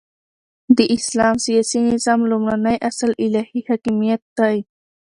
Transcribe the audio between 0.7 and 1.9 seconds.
د اسلام سیاسی